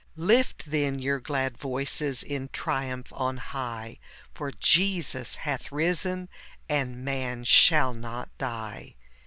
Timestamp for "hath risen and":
5.35-7.05